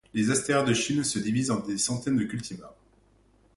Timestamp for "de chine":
0.63-1.03